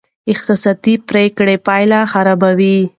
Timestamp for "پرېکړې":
1.09-1.55